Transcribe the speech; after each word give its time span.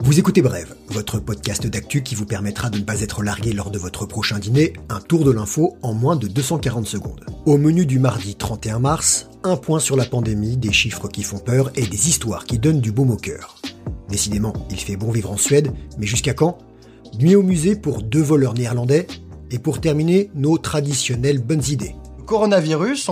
Vous 0.00 0.18
écoutez 0.18 0.42
Brève, 0.42 0.74
votre 0.88 1.18
podcast 1.18 1.66
d'actu 1.66 2.02
qui 2.02 2.14
vous 2.14 2.24
permettra 2.24 2.70
de 2.70 2.78
ne 2.78 2.84
pas 2.84 3.02
être 3.02 3.22
largué 3.22 3.52
lors 3.52 3.70
de 3.70 3.78
votre 3.78 4.06
prochain 4.06 4.38
dîner, 4.38 4.72
un 4.88 5.00
tour 5.00 5.24
de 5.24 5.30
l'info 5.30 5.76
en 5.82 5.92
moins 5.92 6.16
de 6.16 6.28
240 6.28 6.86
secondes. 6.86 7.24
Au 7.46 7.58
menu 7.58 7.84
du 7.84 7.98
mardi 7.98 8.34
31 8.34 8.78
mars, 8.78 9.28
un 9.44 9.56
point 9.56 9.80
sur 9.80 9.96
la 9.96 10.04
pandémie, 10.04 10.56
des 10.56 10.72
chiffres 10.72 11.08
qui 11.08 11.22
font 11.22 11.38
peur 11.38 11.70
et 11.74 11.86
des 11.86 12.08
histoires 12.08 12.44
qui 12.44 12.58
donnent 12.58 12.80
du 12.80 12.92
baume 12.92 13.10
au 13.10 13.16
cœur. 13.16 13.56
Décidément, 14.08 14.52
il 14.70 14.78
fait 14.78 14.96
bon 14.96 15.10
vivre 15.10 15.30
en 15.30 15.36
Suède, 15.36 15.72
mais 15.98 16.06
jusqu'à 16.06 16.34
quand? 16.34 16.58
Nuit 17.18 17.36
au 17.36 17.42
musée 17.42 17.76
pour 17.76 18.02
deux 18.02 18.22
voleurs 18.22 18.54
néerlandais, 18.54 19.06
et 19.50 19.58
pour 19.58 19.80
terminer, 19.80 20.30
nos 20.34 20.58
traditionnelles 20.58 21.42
bonnes 21.42 21.64
idées. 21.68 21.94
Coronavirus. 22.28 23.10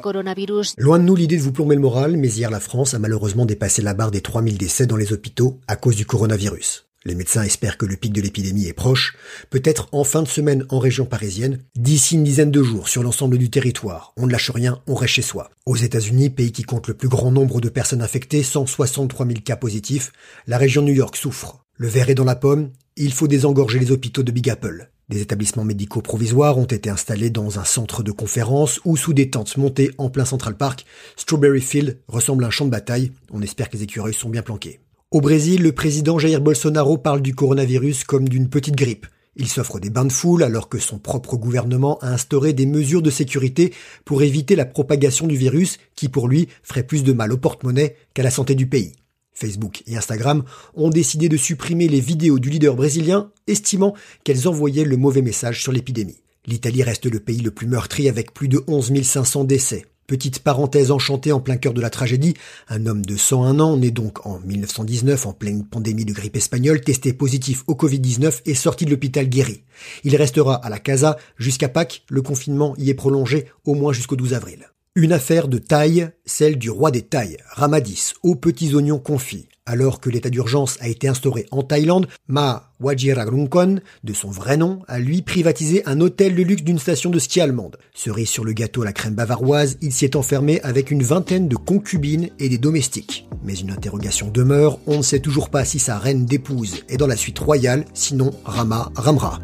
coronavirus. 0.00 0.74
Loin 0.76 0.98
de 0.98 1.04
nous 1.04 1.14
l'idée 1.14 1.36
de 1.36 1.42
vous 1.42 1.52
plomber 1.52 1.76
le 1.76 1.80
moral, 1.80 2.16
mais 2.16 2.28
hier 2.28 2.50
la 2.50 2.58
France 2.58 2.92
a 2.94 2.98
malheureusement 2.98 3.46
dépassé 3.46 3.80
la 3.80 3.94
barre 3.94 4.10
des 4.10 4.22
3000 4.22 4.58
décès 4.58 4.86
dans 4.86 4.96
les 4.96 5.12
hôpitaux 5.12 5.60
à 5.68 5.76
cause 5.76 5.94
du 5.94 6.04
coronavirus. 6.04 6.88
Les 7.04 7.14
médecins 7.14 7.44
espèrent 7.44 7.78
que 7.78 7.86
le 7.86 7.94
pic 7.94 8.12
de 8.12 8.20
l'épidémie 8.20 8.66
est 8.66 8.72
proche, 8.72 9.16
peut-être 9.50 9.88
en 9.92 10.02
fin 10.02 10.24
de 10.24 10.28
semaine 10.28 10.66
en 10.68 10.80
région 10.80 11.06
parisienne, 11.06 11.60
d'ici 11.76 12.16
une 12.16 12.24
dizaine 12.24 12.50
de 12.50 12.60
jours 12.60 12.88
sur 12.88 13.04
l'ensemble 13.04 13.38
du 13.38 13.50
territoire. 13.50 14.14
On 14.16 14.26
ne 14.26 14.32
lâche 14.32 14.50
rien, 14.50 14.80
on 14.88 14.96
reste 14.96 15.14
chez 15.14 15.22
soi. 15.22 15.50
Aux 15.64 15.76
États-Unis, 15.76 16.30
pays 16.30 16.50
qui 16.50 16.64
compte 16.64 16.88
le 16.88 16.94
plus 16.94 17.08
grand 17.08 17.30
nombre 17.30 17.60
de 17.60 17.68
personnes 17.68 18.02
infectées, 18.02 18.42
163 18.42 19.26
000 19.26 19.38
cas 19.44 19.54
positifs, 19.54 20.10
la 20.48 20.58
région 20.58 20.82
New 20.82 20.92
York 20.92 21.14
souffre. 21.14 21.60
Le 21.76 21.86
verre 21.86 22.10
est 22.10 22.16
dans 22.16 22.24
la 22.24 22.34
pomme, 22.34 22.70
il 22.96 23.12
faut 23.12 23.28
désengorger 23.28 23.78
les 23.78 23.92
hôpitaux 23.92 24.24
de 24.24 24.32
Big 24.32 24.50
Apple. 24.50 24.90
Des 25.08 25.22
établissements 25.22 25.64
médicaux 25.64 26.02
provisoires 26.02 26.58
ont 26.58 26.66
été 26.66 26.90
installés 26.90 27.30
dans 27.30 27.58
un 27.58 27.64
centre 27.64 28.02
de 28.02 28.12
conférence 28.12 28.78
ou 28.84 28.98
sous 28.98 29.14
des 29.14 29.30
tentes 29.30 29.56
montées 29.56 29.90
en 29.96 30.10
plein 30.10 30.26
Central 30.26 30.54
Park. 30.54 30.84
Strawberry 31.16 31.62
Field 31.62 31.98
ressemble 32.08 32.44
à 32.44 32.48
un 32.48 32.50
champ 32.50 32.66
de 32.66 32.70
bataille. 32.70 33.12
On 33.32 33.40
espère 33.40 33.70
que 33.70 33.78
les 33.78 33.84
écureuils 33.84 34.12
sont 34.12 34.28
bien 34.28 34.42
planqués. 34.42 34.80
Au 35.10 35.22
Brésil, 35.22 35.62
le 35.62 35.72
président 35.72 36.18
Jair 36.18 36.42
Bolsonaro 36.42 36.98
parle 36.98 37.22
du 37.22 37.34
coronavirus 37.34 38.04
comme 38.04 38.28
d'une 38.28 38.50
petite 38.50 38.76
grippe. 38.76 39.06
Il 39.34 39.48
s'offre 39.48 39.78
des 39.78 39.88
bains 39.88 40.04
de 40.04 40.12
foule 40.12 40.42
alors 40.42 40.68
que 40.68 40.78
son 40.78 40.98
propre 40.98 41.38
gouvernement 41.38 41.98
a 42.00 42.08
instauré 42.08 42.52
des 42.52 42.66
mesures 42.66 43.00
de 43.00 43.10
sécurité 43.10 43.72
pour 44.04 44.22
éviter 44.22 44.56
la 44.56 44.66
propagation 44.66 45.26
du 45.26 45.36
virus 45.36 45.78
qui 45.94 46.10
pour 46.10 46.28
lui 46.28 46.48
ferait 46.62 46.82
plus 46.82 47.02
de 47.02 47.14
mal 47.14 47.32
au 47.32 47.38
porte-monnaie 47.38 47.96
qu'à 48.12 48.22
la 48.22 48.30
santé 48.30 48.54
du 48.54 48.66
pays. 48.66 48.92
Facebook 49.38 49.82
et 49.86 49.96
Instagram 49.96 50.42
ont 50.74 50.90
décidé 50.90 51.28
de 51.28 51.36
supprimer 51.36 51.86
les 51.88 52.00
vidéos 52.00 52.38
du 52.38 52.50
leader 52.50 52.74
brésilien, 52.74 53.30
estimant 53.46 53.94
qu'elles 54.24 54.48
envoyaient 54.48 54.84
le 54.84 54.96
mauvais 54.96 55.22
message 55.22 55.62
sur 55.62 55.72
l'épidémie. 55.72 56.22
L'Italie 56.46 56.82
reste 56.82 57.06
le 57.06 57.20
pays 57.20 57.40
le 57.40 57.50
plus 57.50 57.66
meurtri 57.66 58.08
avec 58.08 58.34
plus 58.34 58.48
de 58.48 58.64
11 58.66 59.02
500 59.02 59.44
décès. 59.44 59.86
Petite 60.08 60.38
parenthèse 60.38 60.90
enchantée 60.90 61.32
en 61.32 61.40
plein 61.40 61.58
cœur 61.58 61.74
de 61.74 61.82
la 61.82 61.90
tragédie, 61.90 62.34
un 62.68 62.86
homme 62.86 63.04
de 63.04 63.16
101 63.16 63.60
ans, 63.60 63.76
né 63.76 63.90
donc 63.90 64.26
en 64.26 64.40
1919 64.40 65.26
en 65.26 65.34
pleine 65.34 65.66
pandémie 65.66 66.06
de 66.06 66.14
grippe 66.14 66.36
espagnole, 66.36 66.80
testé 66.80 67.12
positif 67.12 67.62
au 67.66 67.74
Covid-19 67.74 68.40
et 68.46 68.54
sorti 68.54 68.86
de 68.86 68.90
l'hôpital 68.90 69.28
guéri. 69.28 69.64
Il 70.04 70.16
restera 70.16 70.54
à 70.54 70.70
la 70.70 70.78
casa 70.78 71.18
jusqu'à 71.36 71.68
Pâques, 71.68 72.04
le 72.08 72.22
confinement 72.22 72.74
y 72.78 72.88
est 72.88 72.94
prolongé 72.94 73.46
au 73.66 73.74
moins 73.74 73.92
jusqu'au 73.92 74.16
12 74.16 74.32
avril. 74.32 74.70
Une 75.00 75.12
affaire 75.12 75.46
de 75.46 75.58
taille, 75.58 76.08
celle 76.26 76.58
du 76.58 76.70
roi 76.70 76.90
des 76.90 77.02
tailles, 77.02 77.36
Ramadis, 77.52 78.14
aux 78.24 78.34
petits 78.34 78.74
oignons 78.74 78.98
confits. 78.98 79.48
Alors 79.64 80.00
que 80.00 80.10
l'état 80.10 80.28
d'urgence 80.28 80.76
a 80.80 80.88
été 80.88 81.06
instauré 81.06 81.46
en 81.52 81.62
Thaïlande, 81.62 82.08
Ma 82.26 82.72
Wajiralongkorn, 82.80 83.80
de 84.02 84.12
son 84.12 84.28
vrai 84.28 84.56
nom, 84.56 84.80
a 84.88 84.98
lui 84.98 85.22
privatisé 85.22 85.84
un 85.86 86.00
hôtel 86.00 86.34
de 86.34 86.42
luxe 86.42 86.64
d'une 86.64 86.80
station 86.80 87.10
de 87.10 87.20
ski 87.20 87.40
allemande. 87.40 87.78
Cerise 87.94 88.28
sur 88.28 88.44
le 88.44 88.52
gâteau 88.52 88.82
à 88.82 88.86
la 88.86 88.92
crème 88.92 89.14
bavaroise, 89.14 89.78
il 89.82 89.92
s'y 89.92 90.04
est 90.04 90.16
enfermé 90.16 90.60
avec 90.62 90.90
une 90.90 91.04
vingtaine 91.04 91.46
de 91.46 91.54
concubines 91.54 92.30
et 92.40 92.48
des 92.48 92.58
domestiques. 92.58 93.28
Mais 93.44 93.54
une 93.54 93.70
interrogation 93.70 94.26
demeure, 94.26 94.80
on 94.88 94.96
ne 94.96 95.02
sait 95.02 95.20
toujours 95.20 95.48
pas 95.48 95.64
si 95.64 95.78
sa 95.78 95.96
reine 95.96 96.26
d'épouse 96.26 96.82
est 96.88 96.96
dans 96.96 97.06
la 97.06 97.16
suite 97.16 97.38
royale, 97.38 97.84
sinon 97.94 98.32
Rama 98.44 98.90
Ramra. 98.96 99.38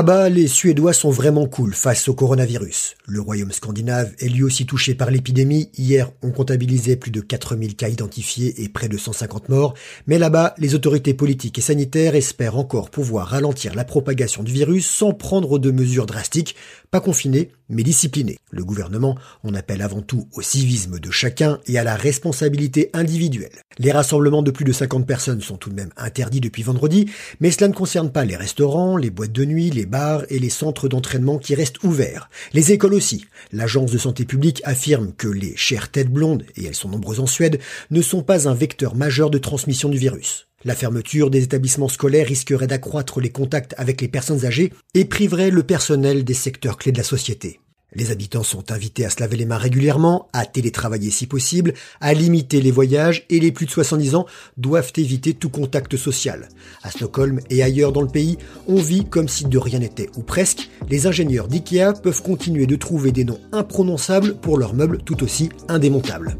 Ah 0.00 0.04
bah, 0.04 0.28
les 0.28 0.46
Suédois 0.46 0.92
sont 0.92 1.10
vraiment 1.10 1.48
cool 1.48 1.74
face 1.74 2.06
au 2.08 2.14
coronavirus. 2.14 2.94
Le 3.04 3.20
royaume 3.20 3.50
scandinave 3.50 4.12
est 4.20 4.28
lui 4.28 4.44
aussi 4.44 4.64
touché 4.64 4.94
par 4.94 5.10
l'épidémie. 5.10 5.70
Hier, 5.76 6.12
on 6.22 6.30
comptabilisait 6.30 6.94
plus 6.94 7.10
de 7.10 7.20
4000 7.20 7.74
cas 7.74 7.88
identifiés 7.88 8.62
et 8.62 8.68
près 8.68 8.88
de 8.88 8.96
150 8.96 9.48
morts. 9.48 9.74
Mais 10.06 10.18
là-bas, 10.18 10.54
les 10.56 10.76
autorités 10.76 11.14
politiques 11.14 11.58
et 11.58 11.62
sanitaires 11.62 12.14
espèrent 12.14 12.58
encore 12.58 12.90
pouvoir 12.90 13.26
ralentir 13.26 13.74
la 13.74 13.82
propagation 13.82 14.44
du 14.44 14.52
virus 14.52 14.88
sans 14.88 15.14
prendre 15.14 15.58
de 15.58 15.72
mesures 15.72 16.06
drastiques, 16.06 16.54
pas 16.92 17.00
confinées, 17.00 17.50
mais 17.68 17.82
disciplinées. 17.82 18.38
Le 18.50 18.64
gouvernement 18.64 19.16
en 19.44 19.54
appelle 19.54 19.82
avant 19.82 20.02
tout 20.02 20.28
au 20.32 20.42
civisme 20.42 20.98
de 20.98 21.10
chacun 21.10 21.58
et 21.66 21.78
à 21.78 21.84
la 21.84 21.96
responsabilité 21.96 22.90
individuelle. 22.92 23.62
Les 23.78 23.92
rassemblements 23.92 24.42
de 24.42 24.50
plus 24.50 24.64
de 24.64 24.72
50 24.72 25.06
personnes 25.06 25.40
sont 25.40 25.56
tout 25.56 25.70
de 25.70 25.74
même 25.74 25.92
interdits 25.96 26.40
depuis 26.40 26.62
vendredi, 26.62 27.10
mais 27.40 27.50
cela 27.50 27.68
ne 27.68 27.74
concerne 27.74 28.10
pas 28.10 28.24
les 28.24 28.36
restaurants, 28.36 28.96
les 28.96 29.10
boîtes 29.10 29.32
de 29.32 29.44
nuit, 29.44 29.70
les 29.70 29.86
bars 29.86 30.24
et 30.30 30.38
les 30.38 30.50
centres 30.50 30.88
d'entraînement 30.88 31.38
qui 31.38 31.54
restent 31.54 31.82
ouverts. 31.84 32.30
Les 32.52 32.72
écoles 32.72 32.94
aussi. 32.94 33.26
L'agence 33.52 33.92
de 33.92 33.98
santé 33.98 34.24
publique 34.24 34.62
affirme 34.64 35.12
que 35.12 35.28
les 35.28 35.56
chères 35.56 35.90
têtes 35.90 36.10
blondes, 36.10 36.44
et 36.56 36.64
elles 36.64 36.74
sont 36.74 36.88
nombreuses 36.88 37.20
en 37.20 37.26
Suède, 37.26 37.60
ne 37.90 38.02
sont 38.02 38.22
pas 38.22 38.48
un 38.48 38.54
vecteur 38.54 38.94
majeur 38.94 39.30
de 39.30 39.38
transmission 39.38 39.88
du 39.88 39.98
virus. 39.98 40.47
La 40.64 40.74
fermeture 40.74 41.30
des 41.30 41.44
établissements 41.44 41.88
scolaires 41.88 42.26
risquerait 42.26 42.66
d'accroître 42.66 43.20
les 43.20 43.30
contacts 43.30 43.76
avec 43.78 44.00
les 44.00 44.08
personnes 44.08 44.44
âgées 44.44 44.72
et 44.94 45.04
priverait 45.04 45.50
le 45.50 45.62
personnel 45.62 46.24
des 46.24 46.34
secteurs 46.34 46.78
clés 46.78 46.90
de 46.90 46.98
la 46.98 47.04
société. 47.04 47.60
Les 47.94 48.10
habitants 48.10 48.42
sont 48.42 48.72
invités 48.72 49.06
à 49.06 49.10
se 49.10 49.20
laver 49.20 49.36
les 49.36 49.46
mains 49.46 49.56
régulièrement, 49.56 50.28
à 50.32 50.44
télétravailler 50.46 51.10
si 51.10 51.26
possible, 51.26 51.74
à 52.00 52.12
limiter 52.12 52.60
les 52.60 52.72
voyages 52.72 53.24
et 53.30 53.38
les 53.38 53.52
plus 53.52 53.66
de 53.66 53.70
70 53.70 54.16
ans 54.16 54.26
doivent 54.56 54.92
éviter 54.96 55.32
tout 55.32 55.48
contact 55.48 55.96
social. 55.96 56.48
À 56.82 56.90
Stockholm 56.90 57.40
et 57.50 57.62
ailleurs 57.62 57.92
dans 57.92 58.02
le 58.02 58.08
pays, 58.08 58.36
on 58.66 58.76
vit 58.76 59.06
comme 59.06 59.28
si 59.28 59.46
de 59.46 59.58
rien 59.58 59.78
n'était, 59.78 60.10
ou 60.16 60.22
presque. 60.22 60.68
Les 60.90 61.06
ingénieurs 61.06 61.48
d'IKEA 61.48 61.92
peuvent 61.92 62.22
continuer 62.22 62.66
de 62.66 62.76
trouver 62.76 63.12
des 63.12 63.24
noms 63.24 63.40
imprononçables 63.52 64.34
pour 64.34 64.58
leurs 64.58 64.74
meubles 64.74 64.98
tout 64.98 65.22
aussi 65.22 65.50
indémontables. 65.68 66.36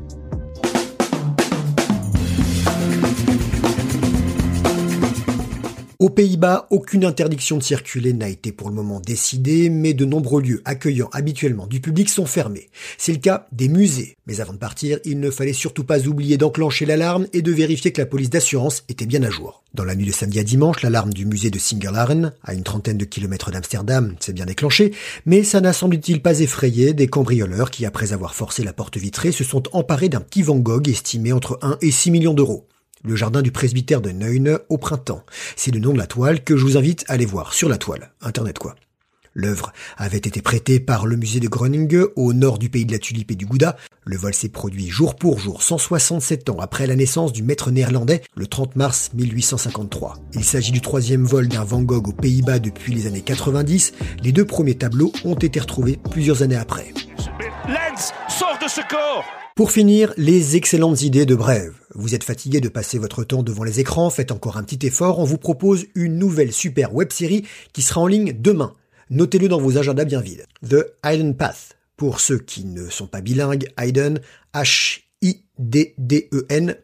Aux 6.00 6.10
Pays-Bas, 6.10 6.68
aucune 6.70 7.04
interdiction 7.04 7.56
de 7.56 7.62
circuler 7.64 8.12
n'a 8.12 8.28
été 8.28 8.52
pour 8.52 8.68
le 8.68 8.74
moment 8.76 9.00
décidée, 9.00 9.68
mais 9.68 9.94
de 9.94 10.04
nombreux 10.04 10.40
lieux 10.40 10.62
accueillant 10.64 11.08
habituellement 11.10 11.66
du 11.66 11.80
public 11.80 12.08
sont 12.08 12.24
fermés. 12.24 12.70
C'est 12.98 13.10
le 13.10 13.18
cas 13.18 13.48
des 13.50 13.66
musées. 13.66 14.16
Mais 14.28 14.40
avant 14.40 14.52
de 14.52 14.58
partir, 14.58 15.00
il 15.04 15.18
ne 15.18 15.28
fallait 15.28 15.52
surtout 15.52 15.82
pas 15.82 16.06
oublier 16.06 16.36
d'enclencher 16.36 16.86
l'alarme 16.86 17.26
et 17.32 17.42
de 17.42 17.50
vérifier 17.50 17.90
que 17.90 18.00
la 18.00 18.06
police 18.06 18.30
d'assurance 18.30 18.84
était 18.88 19.06
bien 19.06 19.24
à 19.24 19.30
jour. 19.30 19.64
Dans 19.74 19.82
la 19.82 19.96
nuit 19.96 20.06
de 20.06 20.12
samedi 20.12 20.38
à 20.38 20.44
dimanche, 20.44 20.82
l'alarme 20.82 21.12
du 21.12 21.26
musée 21.26 21.50
de 21.50 21.58
Singelaren, 21.58 22.32
à 22.44 22.54
une 22.54 22.62
trentaine 22.62 22.96
de 22.96 23.04
kilomètres 23.04 23.50
d'Amsterdam, 23.50 24.14
s'est 24.20 24.32
bien 24.32 24.46
déclenchée, 24.46 24.92
mais 25.26 25.42
ça 25.42 25.60
n'a 25.60 25.72
semble-t-il 25.72 26.22
pas 26.22 26.38
effrayé 26.38 26.94
des 26.94 27.08
cambrioleurs 27.08 27.72
qui, 27.72 27.84
après 27.84 28.12
avoir 28.12 28.36
forcé 28.36 28.62
la 28.62 28.72
porte 28.72 28.98
vitrée, 28.98 29.32
se 29.32 29.42
sont 29.42 29.64
emparés 29.72 30.08
d'un 30.08 30.20
petit 30.20 30.42
Van 30.42 30.58
Gogh 30.58 30.88
estimé 30.88 31.32
entre 31.32 31.58
1 31.60 31.78
et 31.82 31.90
6 31.90 32.12
millions 32.12 32.34
d'euros. 32.34 32.68
Le 33.04 33.16
jardin 33.16 33.42
du 33.42 33.52
presbytère 33.52 34.00
de 34.00 34.10
Neune 34.10 34.58
au 34.68 34.78
printemps. 34.78 35.24
C'est 35.56 35.70
le 35.70 35.80
nom 35.80 35.92
de 35.92 35.98
la 35.98 36.06
toile 36.06 36.42
que 36.42 36.56
je 36.56 36.64
vous 36.64 36.76
invite 36.76 37.04
à 37.08 37.12
aller 37.12 37.26
voir 37.26 37.52
sur 37.52 37.68
la 37.68 37.78
toile. 37.78 38.12
Internet 38.20 38.58
quoi. 38.58 38.74
L'œuvre 39.34 39.72
avait 39.96 40.18
été 40.18 40.42
prêtée 40.42 40.80
par 40.80 41.06
le 41.06 41.16
musée 41.16 41.38
de 41.38 41.46
Groningen 41.46 42.06
au 42.16 42.32
nord 42.32 42.58
du 42.58 42.70
pays 42.70 42.86
de 42.86 42.92
la 42.92 42.98
tulipe 42.98 43.30
et 43.30 43.36
du 43.36 43.46
gouda. 43.46 43.76
Le 44.04 44.16
vol 44.16 44.34
s'est 44.34 44.48
produit 44.48 44.88
jour 44.88 45.14
pour 45.14 45.38
jour 45.38 45.62
167 45.62 46.50
ans 46.50 46.58
après 46.58 46.88
la 46.88 46.96
naissance 46.96 47.32
du 47.32 47.44
maître 47.44 47.70
néerlandais 47.70 48.22
le 48.34 48.46
30 48.46 48.74
mars 48.74 49.10
1853. 49.14 50.16
Il 50.34 50.44
s'agit 50.44 50.72
du 50.72 50.80
troisième 50.80 51.24
vol 51.24 51.46
d'un 51.46 51.62
Van 51.62 51.82
Gogh 51.82 52.08
aux 52.08 52.12
Pays-Bas 52.12 52.58
depuis 52.58 52.94
les 52.94 53.06
années 53.06 53.22
90. 53.22 53.92
Les 54.22 54.32
deux 54.32 54.44
premiers 54.44 54.76
tableaux 54.76 55.12
ont 55.24 55.34
été 55.34 55.60
retrouvés 55.60 56.00
plusieurs 56.10 56.42
années 56.42 56.56
après. 56.56 56.92
Lens 57.68 58.12
sort 58.28 58.58
de 58.60 58.68
ce 58.68 58.80
corps 58.88 59.24
pour 59.58 59.72
finir, 59.72 60.14
les 60.16 60.54
excellentes 60.54 61.02
idées 61.02 61.26
de 61.26 61.34
Brève. 61.34 61.77
Vous 61.94 62.14
êtes 62.14 62.24
fatigué 62.24 62.60
de 62.60 62.68
passer 62.68 62.98
votre 62.98 63.24
temps 63.24 63.42
devant 63.42 63.64
les 63.64 63.80
écrans, 63.80 64.10
faites 64.10 64.30
encore 64.30 64.58
un 64.58 64.62
petit 64.62 64.86
effort, 64.86 65.18
on 65.20 65.24
vous 65.24 65.38
propose 65.38 65.86
une 65.94 66.18
nouvelle 66.18 66.52
super 66.52 66.94
web 66.94 67.10
série 67.12 67.46
qui 67.72 67.80
sera 67.80 68.02
en 68.02 68.06
ligne 68.06 68.34
demain. 68.38 68.74
Notez-le 69.08 69.48
dans 69.48 69.58
vos 69.58 69.78
agendas 69.78 70.04
bien 70.04 70.20
vides. 70.20 70.44
The 70.68 70.84
Hayden 71.02 71.34
Path. 71.34 71.78
Pour 71.96 72.20
ceux 72.20 72.38
qui 72.38 72.66
ne 72.66 72.90
sont 72.90 73.06
pas 73.06 73.22
bilingues, 73.22 73.72
Hayden, 73.78 74.20
H-I-D-D-E-N, 74.52 75.06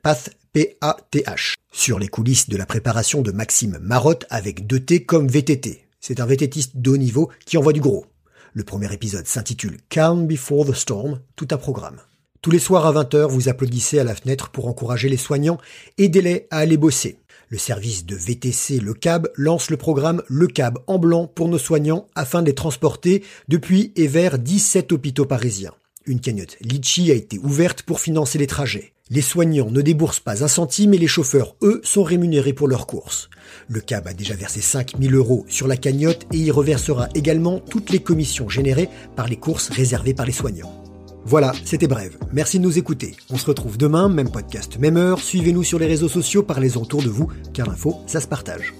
Path, 0.03 0.31
P-A-T-H. 0.55 1.55
Sur 1.71 1.99
les 1.99 2.09
coulisses 2.09 2.49
de 2.49 2.57
la 2.57 2.65
préparation 2.65 3.21
de 3.21 3.31
Maxime 3.31 3.79
Marotte 3.83 4.25
avec 4.31 4.67
2 4.67 4.81
T 4.81 5.05
comme 5.05 5.29
VTT. 5.29 5.87
C'est 6.01 6.21
un 6.21 6.27
VTTiste 6.27 6.79
de 6.79 6.91
haut 6.91 6.97
niveau 6.97 7.31
qui 7.45 7.59
envoie 7.59 7.75
du 7.75 7.81
gros. 7.81 8.07
Le 8.55 8.65
premier 8.65 8.91
épisode 8.93 9.27
s'intitule 9.27 9.77
Calm 9.91 10.27
Before 10.27 10.65
the 10.65 10.73
Storm, 10.73 11.21
tout 11.37 11.49
un 11.51 11.59
programme. 11.59 12.01
Tous 12.45 12.51
les 12.51 12.59
soirs 12.59 12.85
à 12.85 12.93
20h, 12.93 13.27
vous 13.31 13.49
applaudissez 13.49 13.99
à 13.99 14.05
la 14.05 14.15
fenêtre 14.15 14.51
pour 14.51 14.69
encourager 14.69 15.09
les 15.09 15.17
soignants, 15.17 15.57
aidez-les 15.97 16.47
à 16.51 16.59
aller 16.59 16.77
bosser. 16.77 17.17
Le 17.49 17.57
service 17.57 18.05
de 18.05 18.15
VTC 18.15 18.81
Le 18.81 18.93
Cab 18.93 19.31
lance 19.35 19.71
le 19.71 19.79
programme 19.79 20.23
Le 20.29 20.47
Cab 20.47 20.79
en 20.87 20.99
blanc 20.99 21.27
pour 21.27 21.49
nos 21.49 21.57
soignants 21.57 22.07
afin 22.15 22.43
de 22.43 22.49
les 22.49 22.55
transporter 22.55 23.25
depuis 23.49 23.95
et 23.97 24.09
vers 24.09 24.39
17 24.39 24.93
hôpitaux 24.93 25.25
parisiens. 25.25 25.73
Une 26.05 26.21
cagnotte 26.21 26.59
Litchi 26.61 27.11
a 27.11 27.15
été 27.15 27.39
ouverte 27.39 27.81
pour 27.81 27.99
financer 27.99 28.37
les 28.37 28.47
trajets. 28.47 28.93
Les 29.09 29.23
soignants 29.23 29.71
ne 29.71 29.81
déboursent 29.81 30.21
pas 30.21 30.45
un 30.45 30.49
centime 30.49 30.93
et 30.93 30.99
les 30.99 31.07
chauffeurs, 31.07 31.57
eux, 31.63 31.81
sont 31.83 32.03
rémunérés 32.03 32.53
pour 32.53 32.69
leurs 32.69 32.87
courses. 32.87 33.31
Le 33.69 33.81
CAB 33.81 34.09
a 34.09 34.13
déjà 34.13 34.35
versé 34.35 34.61
5000 34.61 35.15
euros 35.15 35.47
sur 35.49 35.67
la 35.67 35.79
cagnotte 35.79 36.27
et 36.31 36.37
y 36.37 36.51
reversera 36.51 37.09
également 37.15 37.59
toutes 37.59 37.89
les 37.89 38.01
commissions 38.01 38.51
générées 38.51 38.91
par 39.17 39.29
les 39.29 39.37
courses 39.37 39.71
réservées 39.71 40.13
par 40.13 40.27
les 40.27 40.33
soignants. 40.33 40.84
Voilà, 41.25 41.53
c'était 41.65 41.89
bref. 41.89 42.19
Merci 42.33 42.59
de 42.59 42.65
nous 42.65 42.79
écouter. 42.79 43.17
On 43.31 43.39
se 43.39 43.47
retrouve 43.47 43.79
demain, 43.79 44.09
même 44.09 44.31
podcast, 44.31 44.79
même 44.79 44.97
heure. 44.97 45.19
Suivez-nous 45.19 45.63
sur 45.63 45.79
les 45.79 45.87
réseaux 45.87 46.09
sociaux, 46.09 46.43
parlez-en 46.43 46.83
autour 46.83 47.03
de 47.03 47.09
vous, 47.09 47.29
car 47.53 47.67
l'info, 47.67 47.97
ça 48.07 48.21
se 48.21 48.29
partage. 48.29 48.75